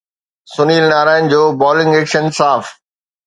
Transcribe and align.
سنيل 0.53 0.85
نارائن 0.93 1.27
جو 1.33 1.43
bowling 1.59 1.99
action 1.99 2.33
صاف 2.39 2.73